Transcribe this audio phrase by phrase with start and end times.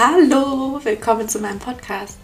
[0.00, 2.18] Hallo, willkommen zu meinem Podcast.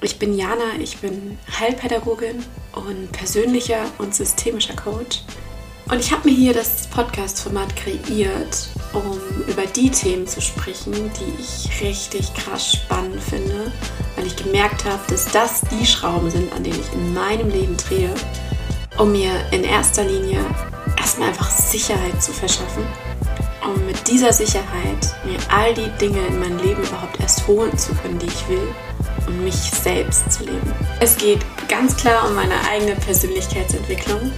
[0.00, 5.22] Ich bin Jana, ich bin Heilpädagogin und persönlicher und systemischer Coach.
[5.88, 9.16] Und ich habe mir hier das Podcast-Format kreiert, um
[9.46, 13.70] über die Themen zu sprechen, die ich richtig krass spannend finde,
[14.16, 17.76] weil ich gemerkt habe, dass das die Schrauben sind, an denen ich in meinem Leben
[17.76, 18.12] drehe,
[18.98, 20.44] um mir in erster Linie
[20.96, 22.82] erstmal einfach Sicherheit zu verschaffen
[23.64, 27.94] um mit dieser Sicherheit mir all die Dinge in mein Leben überhaupt erst holen zu
[27.94, 28.68] können, die ich will
[29.26, 30.72] und mich selbst zu leben.
[31.00, 34.32] Es geht ganz klar um meine eigene Persönlichkeitsentwicklung.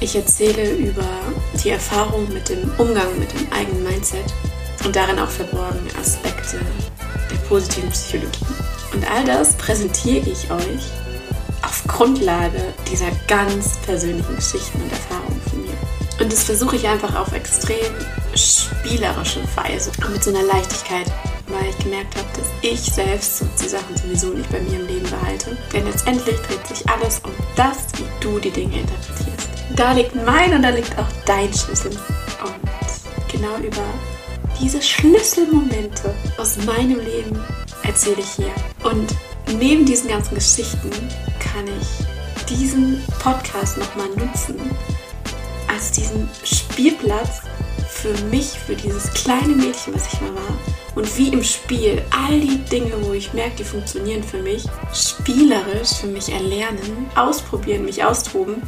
[0.00, 1.06] Ich erzähle über
[1.62, 4.24] die Erfahrung mit dem Umgang mit dem eigenen Mindset
[4.84, 6.58] und darin auch verborgene Aspekte
[7.30, 8.46] der positiven Psychologie.
[8.92, 10.82] Und all das präsentiere ich euch
[11.62, 15.74] auf Grundlage dieser ganz persönlichen Geschichten und Erfahrungen von mir.
[16.20, 17.92] Und das versuche ich einfach auf extrem
[18.84, 21.10] spielerische Weise und mit so einer Leichtigkeit,
[21.48, 25.08] weil ich gemerkt habe, dass ich selbst die Sachen sowieso nicht bei mir im Leben
[25.08, 25.56] behalte.
[25.72, 29.48] Denn letztendlich dreht sich alles um das, wie du die Dinge interpretierst.
[29.76, 31.92] Da liegt mein und da liegt auch dein Schlüssel.
[31.92, 33.84] Und genau über
[34.60, 37.42] diese Schlüsselmomente aus meinem Leben
[37.82, 38.52] erzähle ich hier.
[38.82, 39.14] Und
[39.58, 40.90] neben diesen ganzen Geschichten
[41.40, 44.56] kann ich diesen Podcast nochmal nutzen
[45.68, 47.40] als diesen Spielplatz
[47.94, 50.58] für mich, für dieses kleine Mädchen, was ich mal war.
[50.94, 55.94] Und wie im Spiel all die Dinge, wo ich merke, die funktionieren für mich, spielerisch
[56.00, 58.62] für mich erlernen, ausprobieren, mich austoben,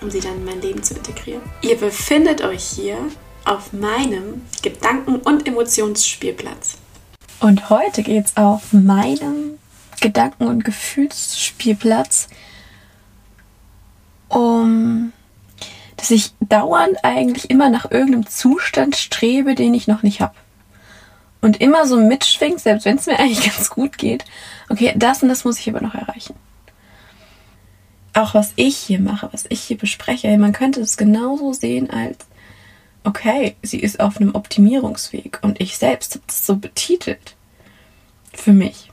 [0.00, 1.42] um sie dann in mein Leben zu integrieren.
[1.62, 2.98] Ihr befindet euch hier
[3.44, 6.76] auf meinem Gedanken- und Emotionsspielplatz.
[7.40, 9.58] Und heute geht es auf meinem
[10.00, 12.28] Gedanken- und Gefühlsspielplatz
[14.28, 15.12] um
[16.02, 20.34] dass ich dauernd eigentlich immer nach irgendeinem Zustand strebe, den ich noch nicht habe.
[21.40, 24.24] Und immer so mitschwingt, selbst wenn es mir eigentlich ganz gut geht.
[24.68, 26.34] Okay, das und das muss ich aber noch erreichen.
[28.14, 32.18] Auch was ich hier mache, was ich hier bespreche, man könnte es genauso sehen als,
[33.04, 37.36] okay, sie ist auf einem Optimierungsweg und ich selbst habe das so betitelt.
[38.32, 38.90] Für mich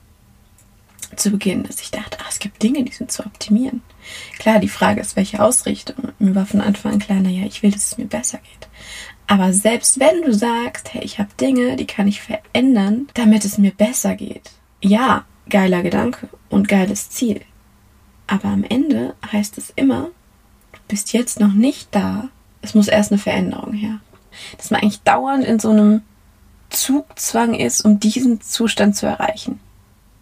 [1.15, 3.81] zu Beginn, dass ich dachte, ah, es gibt Dinge, die sind zu optimieren.
[4.37, 6.13] Klar, die Frage ist, welche Ausrichtung.
[6.19, 8.69] Mir war von Anfang an klar, naja, ich will, dass es mir besser geht.
[9.27, 13.57] Aber selbst wenn du sagst, hey, ich habe Dinge, die kann ich verändern, damit es
[13.57, 14.51] mir besser geht.
[14.81, 17.41] Ja, geiler Gedanke und geiles Ziel.
[18.27, 20.09] Aber am Ende heißt es immer,
[20.71, 22.29] du bist jetzt noch nicht da.
[22.61, 23.99] Es muss erst eine Veränderung her.
[24.57, 26.01] Dass man eigentlich dauernd in so einem
[26.69, 29.59] Zugzwang ist, um diesen Zustand zu erreichen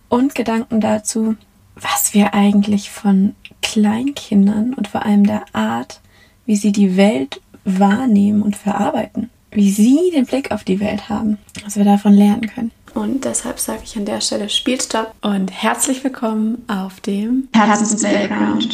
[0.09, 1.35] und Gedanken dazu,
[1.75, 3.35] was wir eigentlich von
[3.67, 5.99] Kleinkindern und vor allem der Art,
[6.45, 11.37] wie sie die Welt wahrnehmen und verarbeiten, wie sie den Blick auf die Welt haben,
[11.65, 12.71] was wir davon lernen können.
[12.93, 18.73] Und deshalb sage ich an der Stelle Spielstopp und herzlich willkommen auf dem Herzens Playground.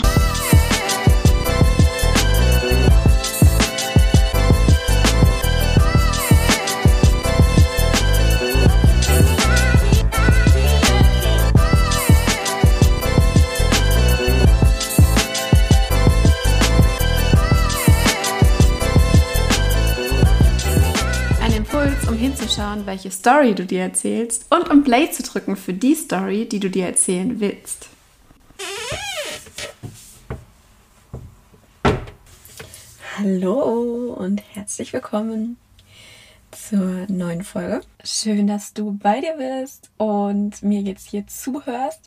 [22.63, 26.59] Hinzuschauen, welche Story du dir erzählst und um Play zu drücken für die Story, die
[26.59, 27.89] du dir erzählen willst.
[33.17, 35.57] Hallo und herzlich willkommen
[36.51, 37.81] zur neuen Folge.
[38.03, 42.01] Schön, dass du bei dir bist und mir jetzt hier zuhörst.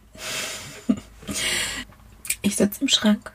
[2.43, 3.33] Ich sitze im Schrank.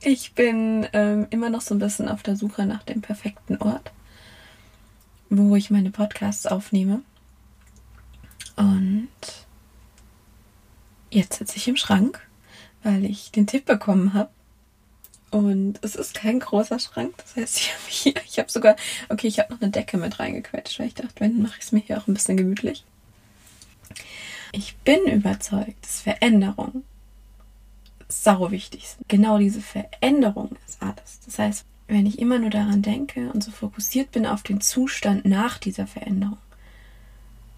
[0.00, 3.90] Ich bin ähm, immer noch so ein bisschen auf der Suche nach dem perfekten Ort,
[5.30, 7.02] wo ich meine Podcasts aufnehme.
[8.56, 9.08] Und
[11.10, 12.26] jetzt sitze ich im Schrank,
[12.82, 14.30] weil ich den Tipp bekommen habe.
[15.30, 17.14] Und es ist kein großer Schrank.
[17.18, 18.76] Das heißt, ich habe hier, ich habe sogar,
[19.08, 21.72] okay, ich habe noch eine Decke mit reingequetscht, weil ich dachte, wenn, mache ich es
[21.72, 22.84] mir hier auch ein bisschen gemütlich.
[24.52, 26.84] Ich bin überzeugt, dass Veränderung
[28.08, 29.08] sau wichtig sind.
[29.08, 31.20] Genau diese Veränderung ist alles.
[31.24, 35.24] Das heißt, wenn ich immer nur daran denke und so fokussiert bin auf den Zustand
[35.24, 36.38] nach dieser Veränderung,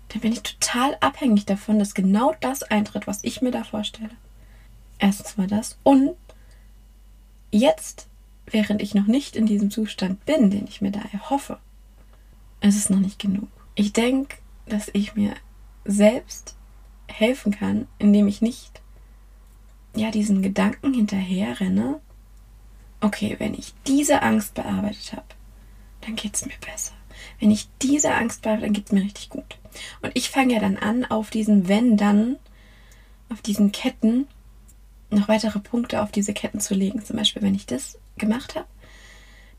[0.08, 4.10] dann bin ich total abhängig davon, dass genau das eintritt, was ich mir da vorstelle.
[4.98, 5.78] Erstens mal das.
[5.82, 6.16] Und
[7.50, 8.08] jetzt,
[8.46, 11.58] während ich noch nicht in diesem Zustand bin, den ich mir da erhoffe,
[12.60, 13.48] ist es noch nicht genug.
[13.74, 14.36] Ich denke,
[14.66, 15.34] dass ich mir
[15.84, 16.56] selbst
[17.06, 18.80] helfen kann, indem ich nicht
[19.94, 22.00] ja diesen Gedanken hinterher renne,
[23.00, 25.26] okay, wenn ich diese Angst bearbeitet habe,
[26.02, 26.92] dann geht es mir besser.
[27.40, 29.58] wenn ich diese Angst bleibe, dann geht es mir richtig gut.
[30.02, 32.36] Und ich fange ja dann an, auf diesen Wenn dann,
[33.28, 34.26] auf diesen Ketten,
[35.10, 37.04] noch weitere Punkte auf diese Ketten zu legen.
[37.04, 38.66] Zum Beispiel, wenn ich das gemacht habe,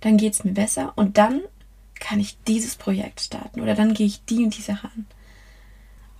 [0.01, 1.41] dann geht es mir besser und dann
[1.99, 5.05] kann ich dieses Projekt starten oder dann gehe ich die und die Sache an.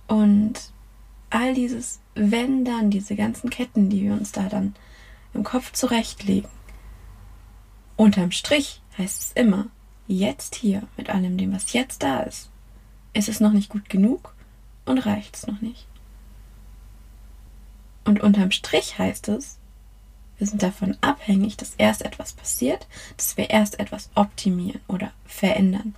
[0.08, 0.72] Und
[1.30, 4.74] all dieses Wenn dann, diese ganzen Ketten, die wir uns da dann
[5.32, 6.50] im Kopf zurechtlegen,
[8.00, 9.66] unterm Strich heißt es immer,
[10.08, 12.48] jetzt hier mit allem dem, was jetzt da ist,
[13.12, 14.34] ist es noch nicht gut genug
[14.86, 15.86] und reicht es noch nicht.
[18.04, 19.58] Und unterm Strich heißt es,
[20.38, 22.86] wir sind davon abhängig, dass erst etwas passiert,
[23.18, 25.94] dass wir erst etwas optimieren oder verändern.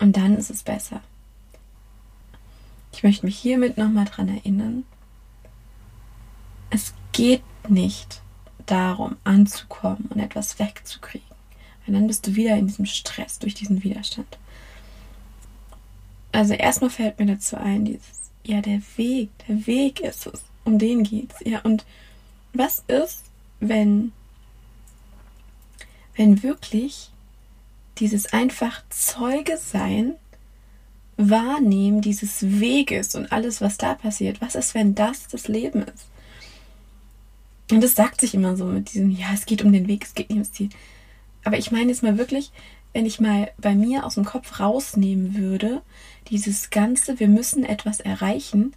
[0.00, 1.00] Und dann ist es besser.
[2.92, 4.82] Ich möchte mich hiermit nochmal dran erinnern.
[6.70, 8.22] Es geht nicht
[8.66, 11.26] darum, anzukommen und etwas wegzukriegen.
[11.84, 14.38] Weil dann bist du wieder in diesem Stress durch diesen Widerstand.
[16.32, 20.42] Also erstmal fällt mir dazu ein, dieses, ja, der Weg, der Weg ist es.
[20.64, 21.36] Um den geht's.
[21.44, 21.84] Ja, und
[22.52, 23.24] was ist,
[23.60, 24.12] wenn,
[26.16, 27.10] wenn wirklich
[27.98, 30.14] dieses einfach Zeuge sein,
[31.16, 36.08] wahrnehmen dieses Weges und alles, was da passiert, was ist, wenn das das Leben ist?
[37.70, 40.14] Und das sagt sich immer so mit diesem, ja, es geht um den Weg, es
[40.14, 40.68] geht nicht ums Ziel.
[41.44, 42.52] Aber ich meine jetzt mal wirklich,
[42.92, 45.82] wenn ich mal bei mir aus dem Kopf rausnehmen würde,
[46.28, 48.74] dieses Ganze, wir müssen etwas erreichen,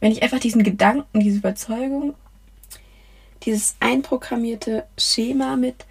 [0.00, 2.14] wenn ich einfach diesen Gedanken, diese Überzeugung
[3.44, 5.86] dieses einprogrammierte Schema mit,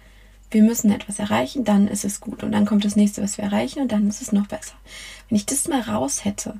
[0.50, 2.42] wir müssen etwas erreichen, dann ist es gut.
[2.42, 4.74] Und dann kommt das nächste, was wir erreichen, und dann ist es noch besser.
[5.28, 6.58] Wenn ich das mal raus hätte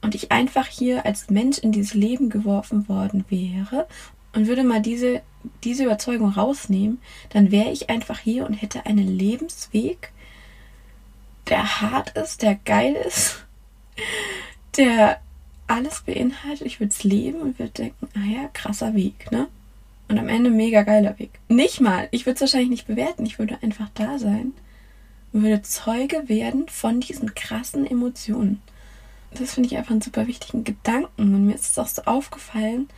[0.00, 3.86] und ich einfach hier als Mensch in dieses Leben geworfen worden wäre
[4.34, 5.22] und würde mal diese,
[5.64, 6.98] diese Überzeugung rausnehmen,
[7.30, 10.12] dann wäre ich einfach hier und hätte einen Lebensweg,
[11.48, 13.44] der hart ist, der geil ist,
[14.76, 15.20] der
[15.66, 16.66] alles beinhaltet.
[16.66, 19.48] Ich würde es leben und würde denken, ah ja, krasser Weg, ne?
[20.08, 21.30] Und am Ende mega geiler Weg.
[21.48, 24.52] Nicht mal, ich würde es wahrscheinlich nicht bewerten, ich würde einfach da sein
[25.32, 28.60] und würde Zeuge werden von diesen krassen Emotionen.
[29.34, 31.34] Das finde ich einfach einen super wichtigen Gedanken.
[31.34, 32.88] Und mir ist es auch so aufgefallen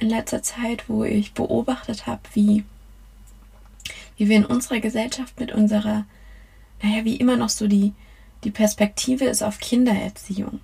[0.00, 2.64] in letzter Zeit, wo ich beobachtet habe, wie,
[4.16, 6.04] wie wir in unserer Gesellschaft mit unserer,
[6.82, 7.92] naja, wie immer noch so die,
[8.44, 10.60] die Perspektive ist auf Kindererziehung.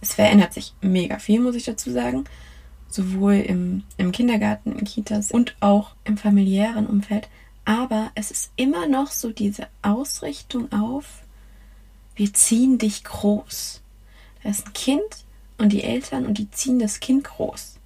[0.00, 2.24] Es verändert sich mega viel, muss ich dazu sagen
[2.88, 7.28] sowohl im, im Kindergarten, in Kitas und auch im familiären Umfeld.
[7.64, 11.22] Aber es ist immer noch so diese Ausrichtung auf,
[12.16, 13.82] wir ziehen dich groß.
[14.42, 15.24] Da ist ein Kind
[15.58, 17.77] und die Eltern und die ziehen das Kind groß.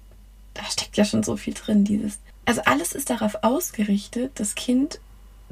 [0.53, 2.19] Da steckt ja schon so viel drin, dieses.
[2.45, 4.99] Also alles ist darauf ausgerichtet, das Kind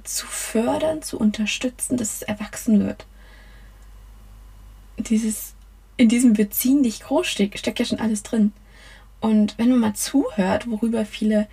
[0.04, 3.06] zu fördern, zu unterstützen, dass es erwachsen wird.
[4.98, 5.54] Dieses,
[5.98, 8.52] in diesem Wir ziehen dich groß steckt, steckt ja schon alles drin.
[9.20, 11.48] Und wenn man mal zuhört, worüber viele,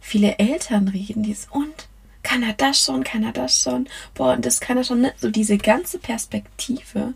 [0.00, 1.88] viele Eltern reden, dieses und
[2.22, 5.12] kann er das schon, kann er das schon, boah, und das kann er schon, ne?
[5.16, 7.14] so diese ganze Perspektive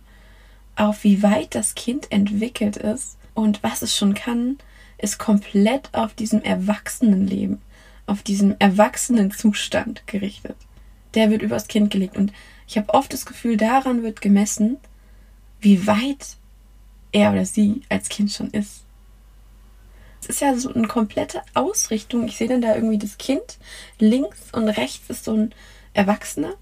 [0.75, 4.58] auf wie weit das Kind entwickelt ist und was es schon kann,
[5.02, 7.60] ist komplett auf diesem Erwachsenenleben,
[8.06, 10.56] auf diesem Erwachsenenzustand gerichtet.
[11.14, 12.32] Der wird übers Kind gelegt und
[12.66, 14.78] ich habe oft das Gefühl, daran wird gemessen,
[15.60, 16.37] wie weit
[17.12, 18.82] er oder sie als Kind schon ist.
[20.23, 22.26] Es ist ja so eine komplette Ausrichtung.
[22.26, 23.59] Ich sehe dann da irgendwie das Kind.
[23.99, 25.54] Links und rechts ist so ein
[25.94, 26.54] Erwachsener.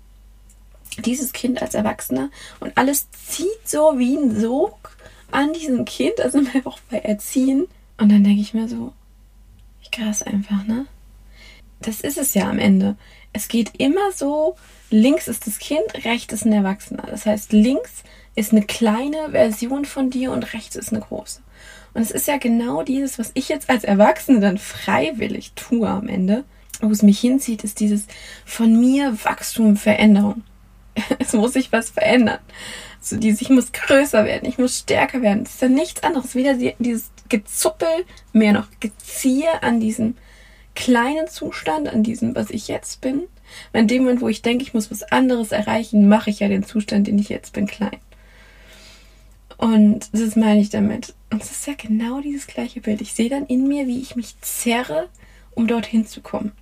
[1.04, 2.30] Dieses Kind als Erwachsener.
[2.59, 4.97] Und alles zieht so wie ein Sog
[5.30, 6.20] an diesem Kind.
[6.20, 7.68] Also einfach bei Erziehen.
[8.00, 8.92] Und dann denke ich mir so,
[9.83, 10.87] wie krass einfach, ne?
[11.80, 12.97] Das ist es ja am Ende.
[13.33, 14.57] Es geht immer so,
[14.90, 17.04] links ist das Kind, rechts ist ein Erwachsener.
[17.09, 18.02] Das heißt, links
[18.35, 21.40] ist eine kleine Version von dir und rechts ist eine große.
[21.92, 26.09] Und es ist ja genau dieses, was ich jetzt als Erwachsene dann freiwillig tue am
[26.09, 26.45] Ende.
[26.80, 28.07] Wo es mich hinzieht, ist dieses
[28.47, 30.42] von mir Wachstum, Veränderung.
[31.19, 32.38] Es muss sich was verändern.
[33.00, 35.45] So dieses, ich muss größer werden, ich muss stärker werden.
[35.45, 36.35] Das ist ja nichts anderes.
[36.35, 40.16] Wieder dieses Gezuppel, mehr noch Geziehe an diesem
[40.75, 43.22] kleinen Zustand, an diesem, was ich jetzt bin.
[43.72, 46.64] In dem Moment, wo ich denke, ich muss was anderes erreichen, mache ich ja den
[46.64, 47.99] Zustand, den ich jetzt bin, klein.
[49.56, 51.14] Und das meine ich damit.
[51.30, 53.00] Und es ist ja genau dieses gleiche Bild.
[53.00, 55.08] Ich sehe dann in mir, wie ich mich zerre,
[55.54, 56.52] um dorthin zu kommen.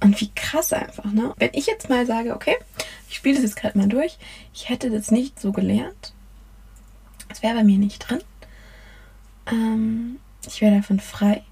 [0.00, 1.32] Und wie krass einfach, ne?
[1.38, 2.56] Wenn ich jetzt mal sage, okay,
[3.08, 4.18] ich spiele das jetzt gerade mal durch,
[4.52, 6.12] ich hätte das nicht so gelernt,
[7.28, 8.20] es wäre bei mir nicht drin,
[9.46, 11.42] ähm, ich wäre davon frei.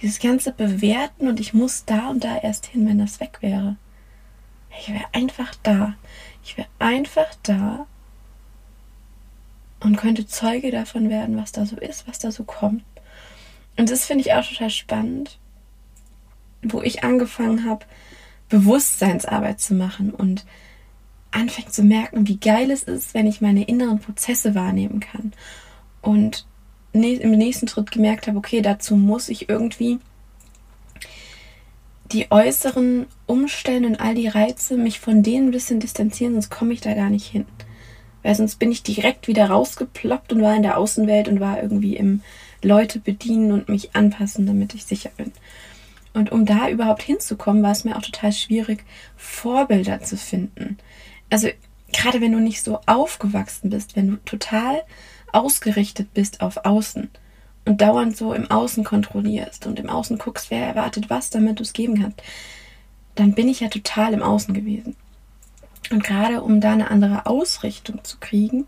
[0.00, 3.76] Dieses ganze Bewerten und ich muss da und da erst hin, wenn das weg wäre.
[4.78, 5.94] Ich wäre einfach da.
[6.42, 7.86] Ich wäre einfach da
[9.80, 12.84] und könnte Zeuge davon werden, was da so ist, was da so kommt.
[13.76, 15.38] Und das finde ich auch total spannend,
[16.62, 17.84] wo ich angefangen habe,
[18.48, 20.44] Bewusstseinsarbeit zu machen und
[21.30, 25.32] anfängt zu merken, wie geil es ist, wenn ich meine inneren Prozesse wahrnehmen kann.
[26.02, 26.46] Und
[26.92, 29.98] im nächsten Schritt gemerkt habe, okay, dazu muss ich irgendwie
[32.12, 36.74] die äußeren Umstände und all die Reize mich von denen ein bisschen distanzieren, sonst komme
[36.74, 37.46] ich da gar nicht hin.
[38.22, 41.96] Weil sonst bin ich direkt wieder rausgeploppt und war in der Außenwelt und war irgendwie
[41.96, 42.20] im
[42.62, 45.32] Leute bedienen und mich anpassen, damit ich sicher bin.
[46.14, 48.84] Und um da überhaupt hinzukommen, war es mir auch total schwierig,
[49.16, 50.76] Vorbilder zu finden.
[51.30, 51.48] Also
[51.92, 54.82] gerade wenn du nicht so aufgewachsen bist, wenn du total
[55.32, 57.10] ausgerichtet bist auf Außen
[57.64, 61.62] und dauernd so im Außen kontrollierst und im Außen guckst, wer erwartet was, damit du
[61.62, 62.22] es geben kannst,
[63.14, 64.96] dann bin ich ja total im Außen gewesen.
[65.90, 68.66] Und gerade um da eine andere Ausrichtung zu kriegen,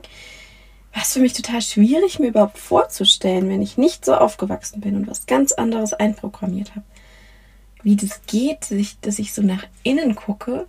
[0.92, 4.97] war es für mich total schwierig, mir überhaupt vorzustellen, wenn ich nicht so aufgewachsen bin
[4.97, 6.85] und was ganz anderes einprogrammiert habe.
[7.83, 8.71] Wie das geht,
[9.02, 10.66] dass ich, so nach innen gucke.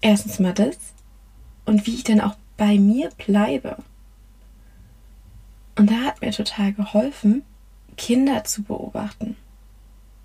[0.00, 0.76] Erstens mal das.
[1.64, 3.76] Und wie ich dann auch bei mir bleibe.
[5.78, 7.42] Und da hat mir total geholfen,
[7.96, 9.36] Kinder zu beobachten.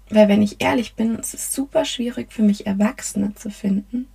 [0.09, 4.07] Weil wenn ich ehrlich bin, es ist super schwierig für mich, Erwachsene zu finden,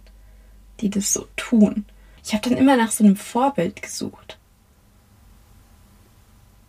[0.80, 1.85] die das so tun.
[2.25, 4.37] Ich habe dann immer nach so einem Vorbild gesucht.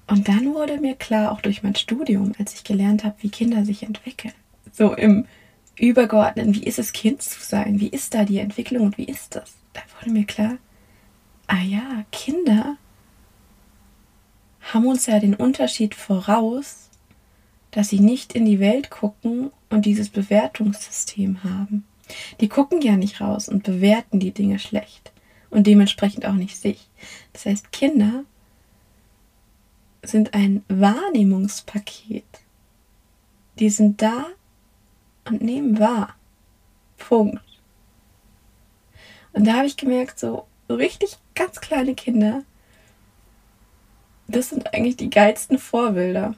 [0.08, 3.66] Und dann wurde mir klar, auch durch mein Studium, als ich gelernt habe, wie Kinder
[3.66, 4.34] sich entwickeln,
[4.72, 5.26] so im
[5.78, 7.80] Übergeordneten, wie ist es, Kind zu sein?
[7.80, 9.54] Wie ist da die Entwicklung und wie ist das?
[9.74, 10.58] Da wurde mir klar,
[11.48, 12.78] ah ja, Kinder
[14.74, 16.90] haben uns ja den Unterschied voraus,
[17.72, 21.86] dass sie nicht in die Welt gucken und dieses Bewertungssystem haben.
[22.40, 25.12] Die gucken ja nicht raus und bewerten die Dinge schlecht
[25.50, 26.88] und dementsprechend auch nicht sich.
[27.34, 28.24] Das heißt, Kinder
[30.02, 32.26] sind ein Wahrnehmungspaket.
[33.60, 34.26] Die sind da
[35.26, 36.16] und nehmen wahr.
[36.98, 37.44] Punkt.
[39.34, 42.44] Und da habe ich gemerkt, so richtig ganz kleine Kinder,
[44.30, 46.36] das sind eigentlich die geilsten Vorbilder.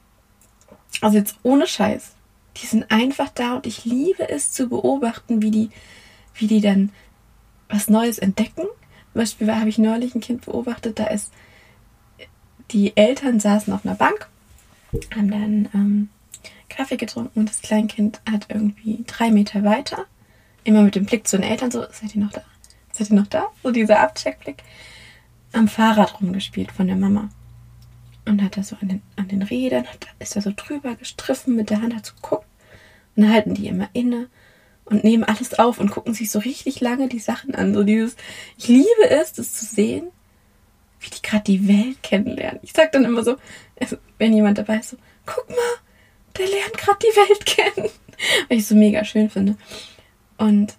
[1.02, 2.14] Also jetzt ohne Scheiß.
[2.58, 5.70] Die sind einfach da und ich liebe es zu beobachten, wie die,
[6.36, 6.92] wie die dann
[7.70, 8.64] was Neues entdecken.
[9.14, 11.32] Zum Beispiel habe ich neulich ein Kind beobachtet, da ist
[12.72, 14.30] die Eltern saßen auf einer Bank,
[15.14, 16.10] haben dann ähm,
[16.70, 20.06] Kaffee getrunken und das Kleinkind hat irgendwie drei Meter weiter,
[20.64, 22.44] immer mit dem Blick zu den Eltern, so, seid ihr noch da?
[22.94, 23.48] Seid ihr noch da?
[23.64, 24.64] So dieser Abcheckblick,
[25.54, 27.30] am Fahrrad rumgespielt von der Mama.
[28.32, 31.54] Und hat da so an den, an den Rädern, hat, ist da so drüber gestriffen
[31.54, 32.48] mit der Hand, hat so geguckt.
[33.16, 34.30] Und dann halten die immer inne
[34.86, 37.74] und nehmen alles auf und gucken sich so richtig lange die Sachen an.
[37.74, 38.16] So dieses,
[38.58, 40.12] ich liebe es, das zu sehen,
[41.02, 42.62] wie die gerade die Welt kennenlernen.
[42.64, 43.36] Ich sag dann immer so,
[43.78, 45.58] also, wenn jemand dabei ist, so, guck mal,
[46.38, 47.90] der lernt gerade die Welt kennen.
[48.48, 49.58] Weil ich so mega schön finde.
[50.38, 50.78] Und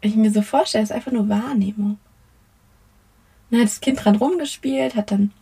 [0.00, 1.98] ich mir so vorstelle, ist einfach nur Wahrnehmung.
[3.50, 5.32] dann hat das Kind dran rumgespielt, hat dann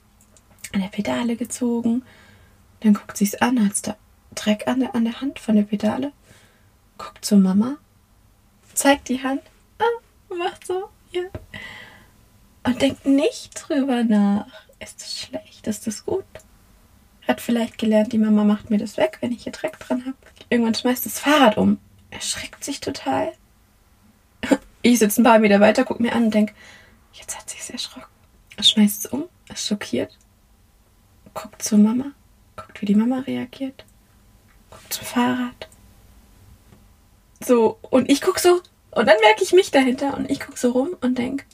[0.73, 2.03] an der Pedale gezogen.
[2.81, 3.97] Dann guckt sie es an, hat da
[4.35, 6.13] Dreck an der, an der Hand von der Pedale.
[6.99, 7.77] Guckt zur Mama,
[8.75, 9.43] zeigt die Hand,
[9.79, 11.31] ah, macht so, hier.
[12.65, 14.47] Und denkt nicht drüber nach.
[14.79, 15.67] Ist das schlecht?
[15.67, 16.25] Ist das gut?
[17.27, 20.17] Hat vielleicht gelernt, die Mama macht mir das weg, wenn ich hier Dreck dran habe.
[20.49, 21.79] Irgendwann schmeißt das Fahrrad um.
[22.11, 23.33] Erschreckt sich total.
[24.85, 26.55] Ich sitze ein paar Meter weiter, guck mir an und denke,
[27.13, 28.11] jetzt hat sie es erschrocken.
[28.61, 30.19] Schmeißt es um, ist schockiert,
[31.35, 32.13] guckt zur Mama,
[32.57, 33.85] guckt, wie die Mama reagiert,
[34.71, 35.69] guckt zum Fahrrad.
[37.41, 38.61] So, und ich guck so,
[38.91, 41.45] und dann merke ich mich dahinter und ich guck so rum und denke,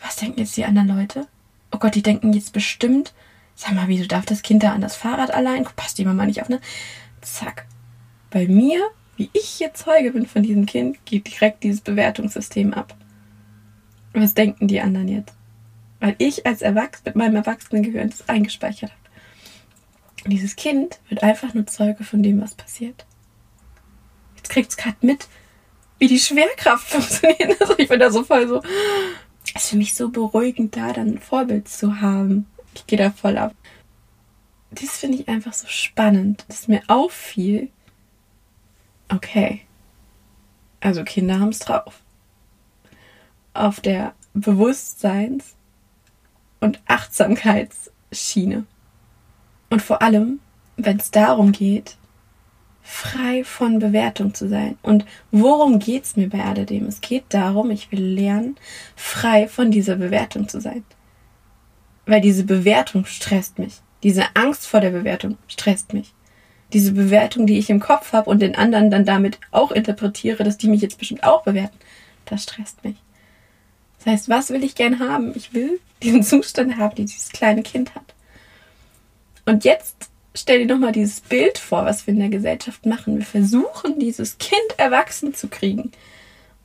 [0.00, 1.28] was denken jetzt die anderen Leute?
[1.72, 3.12] Oh Gott, die denken jetzt bestimmt,
[3.54, 5.64] sag mal, wieso darf das Kind da an das Fahrrad allein?
[5.76, 6.60] Passt die Mama nicht auf, ne?
[7.20, 7.66] Zack.
[8.30, 8.80] Bei mir,
[9.16, 12.96] wie ich jetzt Zeuge bin von diesem Kind, geht direkt dieses Bewertungssystem ab.
[14.14, 15.34] Was denken die anderen jetzt?
[16.00, 19.00] Weil ich als Erwachsen mit meinem Erwachsenengehirn das eingespeichert habe.
[20.26, 23.06] Dieses Kind wird einfach nur Zeuge von dem, was passiert.
[24.36, 25.28] Jetzt kriegt es gerade mit,
[25.98, 27.60] wie die Schwerkraft funktioniert.
[27.60, 28.62] Also ich bin da so voll so,
[29.54, 32.46] ist für mich so beruhigend, da dann ein Vorbild zu haben.
[32.74, 33.54] Ich gehe da voll ab.
[34.70, 37.70] Das finde ich einfach so spannend, dass mir auffiel,
[39.08, 39.62] okay,
[40.80, 42.00] also Kinder haben es drauf.
[43.52, 45.56] Auf der Bewusstseins-
[46.60, 48.64] und Achtsamkeitsschiene.
[49.70, 50.40] Und vor allem,
[50.76, 51.96] wenn es darum geht,
[52.82, 54.76] frei von Bewertung zu sein.
[54.82, 56.86] Und worum geht es mir bei alledem?
[56.86, 58.56] Es geht darum, ich will lernen,
[58.96, 60.84] frei von dieser Bewertung zu sein.
[62.06, 63.74] Weil diese Bewertung stresst mich.
[64.02, 66.14] Diese Angst vor der Bewertung stresst mich.
[66.72, 70.58] Diese Bewertung, die ich im Kopf habe und den anderen dann damit auch interpretiere, dass
[70.58, 71.76] die mich jetzt bestimmt auch bewerten,
[72.24, 72.96] das stresst mich.
[74.00, 75.32] Das heißt, was will ich gern haben?
[75.36, 78.14] Ich will diesen Zustand haben, den dieses kleine Kind hat.
[79.44, 83.18] Und jetzt stell dir nochmal dieses Bild vor, was wir in der Gesellschaft machen.
[83.18, 85.92] Wir versuchen, dieses Kind erwachsen zu kriegen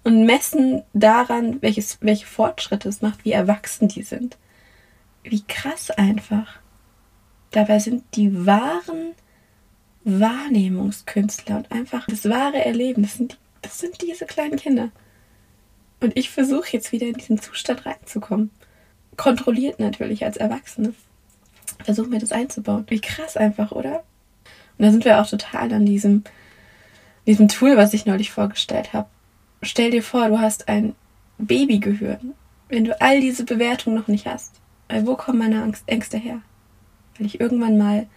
[0.04, 4.38] und messen daran, welches, welche Fortschritte es macht, wie erwachsen die sind.
[5.24, 6.60] Wie krass einfach.
[7.52, 9.14] Dabei sind die wahren
[10.06, 14.92] Wahrnehmungskünstler und einfach das wahre Erleben, das sind, das sind diese kleinen Kinder.
[16.00, 18.52] Und ich versuche jetzt wieder in diesen Zustand reinzukommen.
[19.18, 20.94] Kontrolliert natürlich als Erwachsene
[21.84, 22.86] versuche mir das einzubauen.
[22.88, 24.04] Wie krass einfach, oder?
[24.78, 26.24] Und da sind wir auch total an diesem,
[27.26, 29.08] diesem Tool, was ich neulich vorgestellt habe.
[29.62, 30.96] Stell dir vor, du hast ein
[31.38, 32.34] Babygehirn,
[32.70, 34.54] wenn du all diese Bewertungen noch nicht hast.
[34.90, 36.42] Weil wo kommen meine Angst, Ängste her?
[37.18, 38.08] Weil ich irgendwann mal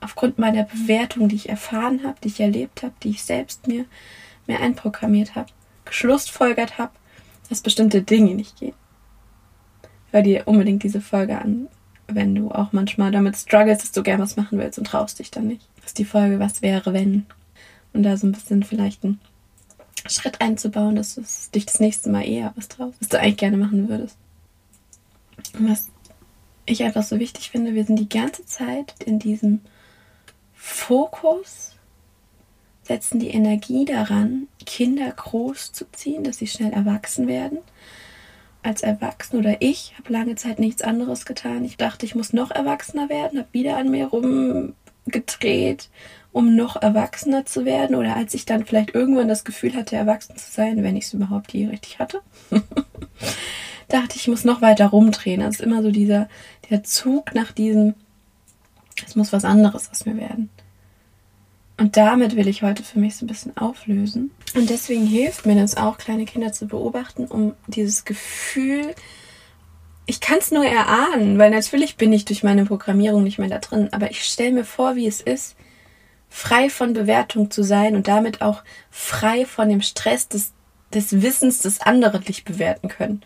[0.00, 3.84] aufgrund meiner Bewertung, die ich erfahren habe, die ich erlebt habe, die ich selbst mir,
[4.46, 5.48] mir einprogrammiert habe,
[5.86, 6.92] geschlussfolgert habe,
[7.48, 8.74] dass bestimmte Dinge nicht gehen.
[10.10, 11.68] Hör dir unbedingt diese Folge an,
[12.08, 15.30] wenn du auch manchmal damit struggles, dass du gern was machen willst und traust dich
[15.30, 15.68] dann nicht.
[15.76, 17.26] Das ist die Folge, was wäre, wenn.
[17.92, 19.20] Und da so ein bisschen vielleicht einen
[20.06, 21.22] Schritt einzubauen, dass du
[21.54, 24.16] dich das nächste Mal eher was traust, was du eigentlich gerne machen würdest.
[25.58, 25.88] Und was
[26.66, 29.60] ich einfach so wichtig finde, wir sind die ganze Zeit in diesem
[30.54, 31.75] Fokus,
[32.86, 37.58] setzen die Energie daran, Kinder groß zu ziehen, dass sie schnell erwachsen werden
[38.66, 41.64] als Erwachsener oder ich habe lange Zeit nichts anderes getan.
[41.64, 45.88] Ich dachte, ich muss noch erwachsener werden, habe wieder an mir rumgedreht,
[46.32, 47.94] um noch erwachsener zu werden.
[47.94, 51.14] Oder als ich dann vielleicht irgendwann das Gefühl hatte, erwachsen zu sein, wenn ich es
[51.14, 52.20] überhaupt je richtig hatte,
[53.88, 55.42] dachte ich, ich muss noch weiter rumdrehen.
[55.42, 56.28] Also immer so dieser,
[56.68, 57.94] der Zug nach diesem,
[59.06, 60.50] es muss was anderes aus mir werden.
[61.78, 64.30] Und damit will ich heute für mich so ein bisschen auflösen.
[64.54, 68.94] Und deswegen hilft mir das auch, kleine Kinder zu beobachten, um dieses Gefühl,
[70.06, 73.58] ich kann es nur erahnen, weil natürlich bin ich durch meine Programmierung nicht mehr da
[73.58, 75.56] drin, aber ich stelle mir vor, wie es ist,
[76.30, 80.52] frei von Bewertung zu sein und damit auch frei von dem Stress des,
[80.94, 83.22] des Wissens, dass andere dich bewerten können.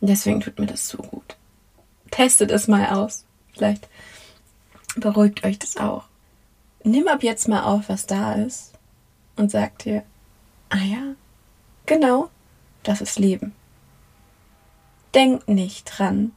[0.00, 1.36] Und deswegen tut mir das so gut.
[2.10, 3.24] Testet es mal aus.
[3.54, 3.88] Vielleicht
[4.96, 6.04] beruhigt euch das auch
[6.86, 8.72] nimm ab jetzt mal auf, was da ist
[9.36, 10.04] und sag dir,
[10.70, 11.14] ah ja,
[11.84, 12.30] genau,
[12.82, 13.54] das ist Leben.
[15.14, 16.32] Denk nicht dran,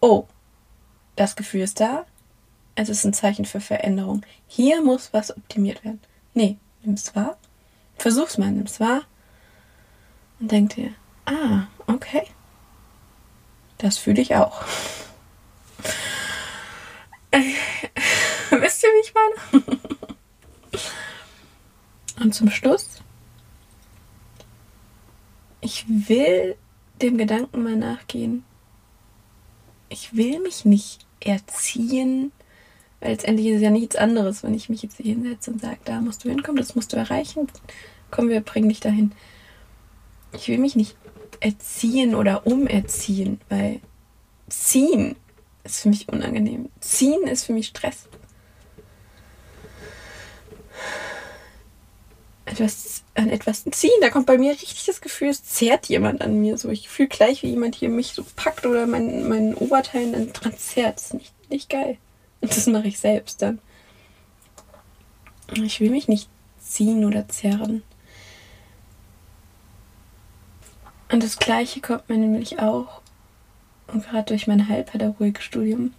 [0.00, 0.26] oh,
[1.16, 2.04] das Gefühl ist da,
[2.74, 4.22] es ist ein Zeichen für Veränderung.
[4.48, 6.00] Hier muss was optimiert werden.
[6.34, 7.36] Nee, nimm's wahr,
[7.96, 9.02] versuch's mal, nimm's wahr
[10.40, 10.92] und denk dir,
[11.26, 12.24] ah, okay,
[13.78, 14.64] das fühle ich auch.
[18.50, 19.64] Wisst ihr, wie ich meine?
[22.20, 23.02] Und zum Schluss,
[25.60, 26.56] ich will
[27.00, 28.44] dem Gedanken mal nachgehen.
[29.88, 32.32] Ich will mich nicht erziehen,
[33.00, 35.78] weil letztendlich ist es ja nichts anderes, wenn ich mich jetzt hier hinsetze und sage,
[35.84, 37.48] da musst du hinkommen, das musst du erreichen.
[38.10, 39.12] Komm, wir bringen dich dahin.
[40.32, 40.96] Ich will mich nicht
[41.40, 43.80] erziehen oder umerziehen, weil
[44.48, 45.16] ziehen
[45.64, 46.68] ist für mich unangenehm.
[46.80, 48.09] Ziehen ist für mich Stress.
[52.50, 53.90] Etwas, an etwas ziehen.
[54.00, 56.58] Da kommt bei mir richtig das Gefühl, es zerrt jemand an mir.
[56.58, 60.32] So, ich fühle gleich, wie jemand hier mich so packt oder mein, mein Oberteil dann
[60.32, 60.96] dran zerrt.
[60.96, 61.98] Das ist nicht, nicht geil.
[62.40, 63.58] Und das mache ich selbst dann.
[65.54, 66.28] Ich will mich nicht
[66.60, 67.82] ziehen oder zerren.
[71.10, 73.00] Und das Gleiche kommt mir nämlich auch,
[73.88, 75.92] und gerade durch mein Heilpädagogikstudium,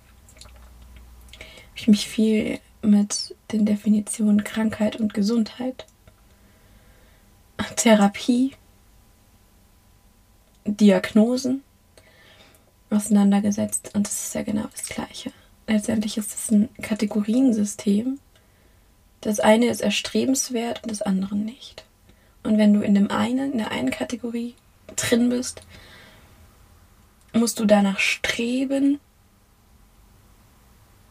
[1.33, 5.85] habe ich mich viel mit den Definitionen Krankheit und Gesundheit
[7.75, 8.55] Therapie,
[10.65, 11.63] Diagnosen
[12.89, 15.31] auseinandergesetzt und das ist ja genau das Gleiche.
[15.67, 18.19] Letztendlich ist es ein Kategoriensystem.
[19.21, 21.85] Das eine ist erstrebenswert und das andere nicht.
[22.43, 24.55] Und wenn du in dem einen, in der einen Kategorie
[24.95, 25.61] drin bist,
[27.33, 28.99] musst du danach streben,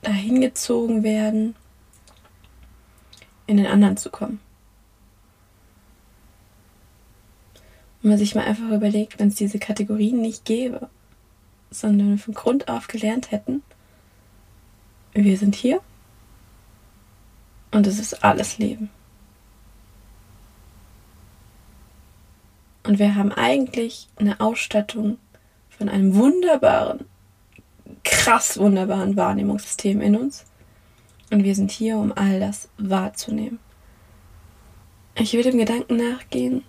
[0.02, 1.54] dahin gezogen werden,
[3.46, 4.40] in den anderen zu kommen.
[8.02, 10.88] Und man sich mal einfach überlegt, wenn es diese Kategorien nicht gäbe,
[11.70, 13.62] sondern wir von Grund auf gelernt hätten,
[15.12, 15.80] wir sind hier,
[17.72, 18.90] Und es ist alles Leben.
[22.82, 25.18] Und wir haben eigentlich eine Ausstattung
[25.68, 27.04] von einem wunderbaren,
[28.02, 30.46] krass wunderbaren Wahrnehmungssystem in uns.
[31.30, 33.60] Und wir sind hier, um all das wahrzunehmen.
[35.14, 36.64] Ich will dem Gedanken nachgehen,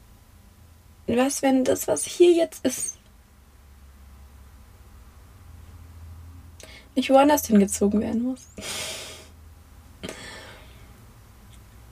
[1.17, 2.97] was, wenn das, was hier jetzt ist,
[6.95, 8.47] nicht woanders hingezogen werden muss.